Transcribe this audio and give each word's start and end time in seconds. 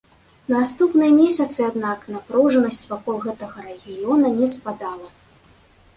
На 0.51 0.55
наступныя 0.61 1.11
месяцаў, 1.23 1.63
аднак, 1.71 2.07
напружанасць 2.15 2.89
вакол 2.95 3.15
гэтага 3.29 3.57
рэгіёна 3.69 4.35
не 4.43 4.47
спадала. 4.59 5.07